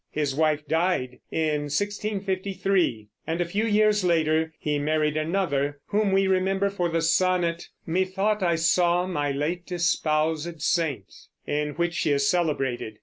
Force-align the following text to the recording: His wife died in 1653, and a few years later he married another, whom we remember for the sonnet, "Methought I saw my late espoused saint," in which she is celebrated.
His 0.09 0.33
wife 0.33 0.67
died 0.67 1.19
in 1.29 1.65
1653, 1.69 3.09
and 3.27 3.39
a 3.39 3.45
few 3.45 3.65
years 3.67 4.03
later 4.03 4.51
he 4.57 4.79
married 4.79 5.15
another, 5.15 5.79
whom 5.89 6.11
we 6.11 6.25
remember 6.25 6.71
for 6.71 6.89
the 6.89 7.03
sonnet, 7.03 7.67
"Methought 7.85 8.41
I 8.41 8.55
saw 8.55 9.05
my 9.05 9.29
late 9.31 9.71
espoused 9.71 10.59
saint," 10.59 11.13
in 11.45 11.73
which 11.75 11.93
she 11.93 12.11
is 12.11 12.27
celebrated. 12.27 12.97